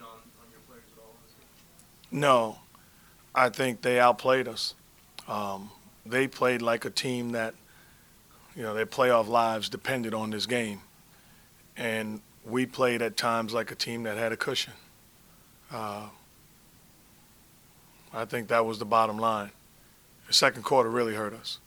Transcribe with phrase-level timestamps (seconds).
[0.00, 1.14] on, on your players at all?
[2.10, 2.58] No,
[3.34, 4.74] I think they outplayed us.
[5.28, 5.70] Um,
[6.04, 7.54] they played like a team that,
[8.54, 10.80] you know, their playoff lives depended on this game.
[11.76, 14.72] And we played at times like a team that had a cushion.
[15.70, 16.08] Uh,
[18.14, 19.50] I think that was the bottom line.
[20.28, 21.58] The second quarter really hurt us.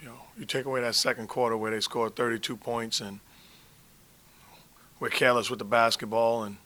[0.00, 3.20] You know, you take away that second quarter where they scored 32 points and
[5.00, 6.56] we're careless with the basketball and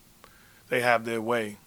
[0.70, 1.58] they have their way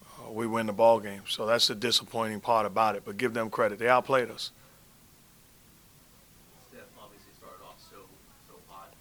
[0.00, 1.22] uh, we win the ball game.
[1.28, 3.02] So that's the disappointing part about it.
[3.04, 4.52] But give them credit; they outplayed us.
[6.70, 7.98] Steph obviously started off so,
[8.48, 8.94] so hot.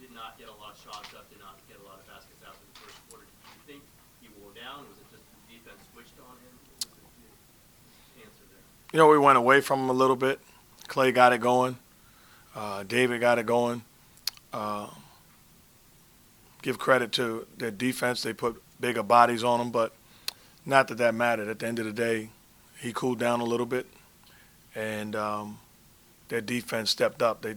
[0.00, 2.44] Did not get a lot of shots up, did not get a lot of baskets
[2.46, 3.24] out in the first quarter.
[3.24, 3.82] Do you think
[4.20, 4.86] he wore down?
[4.86, 6.54] Was it just the defense switched on him?
[6.68, 7.26] What was the
[8.14, 8.62] the answer there?
[8.92, 10.38] You know, we went away from him a little bit.
[10.86, 11.80] Clay got it going.
[12.54, 13.82] Uh, David got it going.
[14.52, 14.88] Uh,
[16.62, 19.92] give credit to their defense; they put bigger bodies on him, but
[20.64, 21.48] not that that mattered.
[21.48, 22.30] At the end of the day,
[22.80, 23.86] he cooled down a little bit,
[24.74, 25.58] and um,
[26.28, 27.42] their defense stepped up.
[27.42, 27.56] They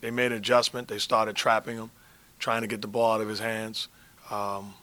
[0.00, 0.88] they made an adjustment.
[0.88, 1.90] They started trapping him,
[2.38, 3.88] trying to get the ball out of his hands.
[4.30, 4.74] Um,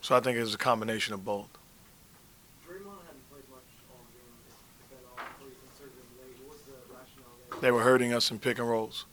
[0.00, 1.48] so I think it was a combination of both.
[2.66, 4.22] Draymond hadn't played much all game,
[4.80, 6.36] if at all, or he's inserted him late.
[6.46, 7.60] What was the rationale there?
[7.60, 9.04] They were hurting us in pick and rolls.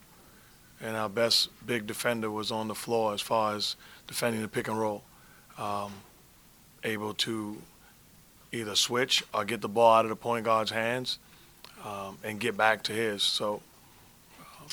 [0.81, 3.75] And our best big defender was on the floor as far as
[4.07, 5.03] defending the pick and roll.
[5.57, 5.91] Um,
[6.83, 7.57] able to
[8.51, 11.19] either switch or get the ball out of the point guard's hands
[11.83, 13.23] um, and get back to his.
[13.23, 13.61] So
[14.39, 14.67] um,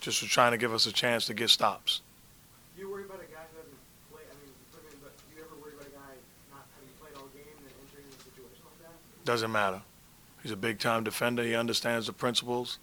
[0.00, 2.00] just was trying to give us a chance to get stops.
[2.76, 3.76] Do you worry about a guy who hasn't
[4.10, 4.24] played?
[4.30, 6.14] I mean, you put him in, but do you ever worry about a guy
[6.50, 9.24] not having played all game and entering a situation like that?
[9.24, 9.82] Doesn't matter.
[10.42, 11.42] He's a big time defender.
[11.42, 12.78] He understands the principles,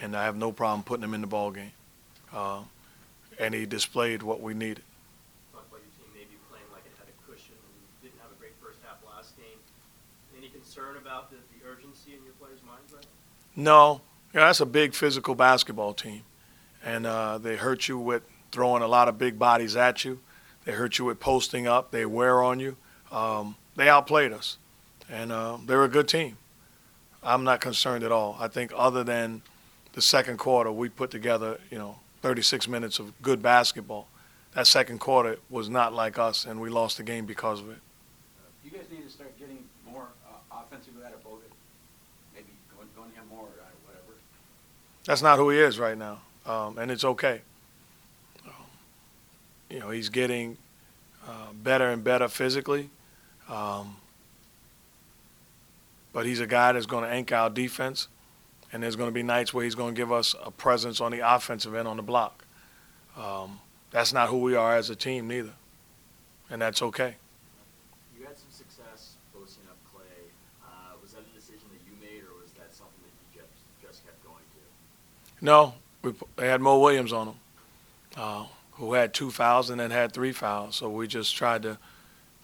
[0.00, 1.72] and I have no problem putting him in the ball game.
[2.32, 2.60] Uh,
[3.38, 4.82] and he displayed what we needed.
[5.52, 8.38] Talked about your team maybe playing like it had a cushion and didn't have a
[8.40, 9.58] great first half last game.
[10.36, 13.62] Any concern about the, the urgency in your players' minds right now?
[13.62, 14.00] No,
[14.34, 16.22] yeah, that's a big physical basketball team,
[16.84, 20.20] and uh, they hurt you with throwing a lot of big bodies at you.
[20.64, 21.90] They hurt you with posting up.
[21.90, 22.76] They wear on you.
[23.10, 24.58] Um, they outplayed us,
[25.10, 26.36] and uh, they're a good team.
[27.22, 28.36] I'm not concerned at all.
[28.38, 29.42] I think other than
[29.92, 34.08] the second quarter, we put together, you know, 36 minutes of good basketball.
[34.54, 37.78] That second quarter was not like us, and we lost the game because of it.
[38.64, 41.50] You guys need to start getting more uh, offensively out of Bogut.
[42.34, 44.14] Maybe going, going him more, or whatever.
[45.04, 47.42] That's not who he is right now, um, and it's okay.
[48.46, 48.52] Um,
[49.70, 50.56] you know, he's getting
[51.26, 52.90] uh, better and better physically,
[53.48, 53.96] um,
[56.12, 58.08] but he's a guy that's going to anchor our defense,
[58.72, 61.12] and there's going to be nights where he's going to give us a presence on
[61.12, 62.44] the offensive end on the block.
[63.16, 65.52] Um, that's not who we are as a team, neither,
[66.50, 67.16] and that's okay.
[68.18, 70.02] You had some success posting up Clay.
[70.62, 73.52] Uh, was that a decision that you made, or was that something that you just
[73.82, 75.44] just kept going to?
[75.44, 77.36] No, we, they had Mo Williams on them,
[78.16, 80.76] uh, who had two fouls and then had three fouls.
[80.76, 81.78] So we just tried to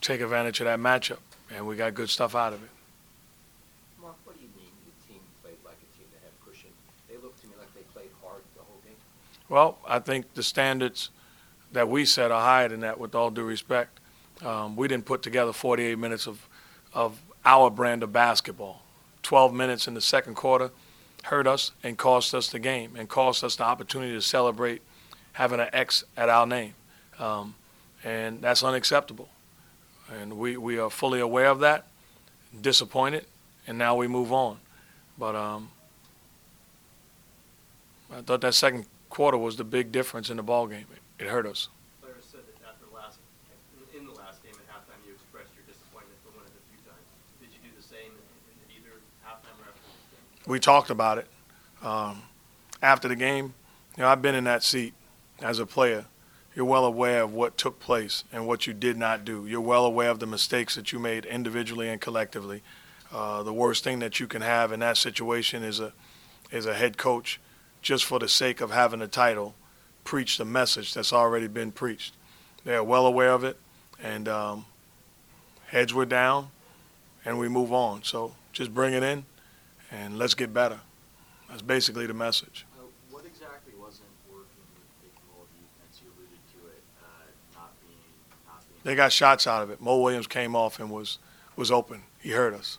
[0.01, 1.19] take advantage of that matchup,
[1.55, 2.71] and we got good stuff out of it.
[4.01, 6.71] Mark, what do you mean the team played like a team that had cushion?
[7.09, 8.97] They looked to me like they played hard the whole game.
[9.55, 11.11] Well, I think the standards
[11.71, 14.01] that we set are higher than that, with all due respect.
[14.45, 16.49] Um, we didn't put together 48 minutes of,
[16.93, 18.83] of our brand of basketball.
[19.23, 20.73] 12 minutes in the second quarter
[21.23, 24.83] hurt us and cost us the game and cost us the opportunity to celebrate
[25.35, 26.75] having an X at our name.
[27.21, 27.55] Um,
[28.03, 29.29] and that's unacceptable.
[30.21, 31.87] And we, we are fully aware of that,
[32.61, 33.25] disappointed,
[33.69, 34.59] and now we move on.
[35.17, 35.71] But um,
[38.13, 40.87] I thought that second quarter was the big difference in the ball game.
[40.93, 41.69] It, it hurt us.
[42.03, 43.19] Players said that after last,
[43.95, 46.83] in- in the last game at halftime, you expressed your disappointment for winning a few
[46.83, 47.07] times.
[47.41, 50.51] Did you do the same in, in either halftime or after?
[50.51, 51.29] We talked about it
[51.81, 52.23] um,
[52.83, 53.55] after the game.
[53.97, 54.95] You know, I've been in that seat
[55.41, 56.07] as a player.
[56.57, 59.47] You're well aware of what took place and what you did not do.
[59.47, 62.63] You're well aware of the mistakes that you made individually and collectively.
[63.13, 65.93] Uh, the worst thing that you can have in that situation is a
[66.51, 67.41] is a head coach,
[67.85, 69.55] just for the sake of having a title,
[70.05, 72.15] preach the message that's already been preached.
[72.65, 73.59] They're well aware of it,
[74.03, 74.65] and um,
[75.67, 76.49] heads were down,
[77.27, 78.03] and we move on.
[78.03, 79.27] So just bring it in,
[79.93, 80.81] and let's get better.
[81.51, 82.65] That's basically the message.
[82.75, 86.01] Uh, what exactly wasn't working with pick and roll defense?
[86.03, 87.05] You alluded to it uh,
[87.55, 87.99] not being
[88.47, 88.81] not being.
[88.83, 89.83] They got shots out of it.
[89.83, 91.19] Mo Williams came off and was
[91.55, 92.05] was open.
[92.19, 92.79] He hurt us.